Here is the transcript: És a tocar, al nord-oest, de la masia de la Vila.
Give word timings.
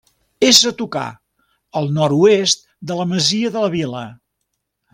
És 0.45 0.61
a 0.69 0.71
tocar, 0.79 1.03
al 1.81 1.89
nord-oest, 1.99 2.65
de 2.93 2.99
la 3.01 3.07
masia 3.13 3.53
de 3.59 3.65
la 3.67 3.71
Vila. 3.77 4.03